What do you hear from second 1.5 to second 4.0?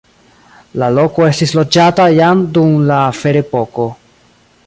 loĝata jam dun la ferepoko.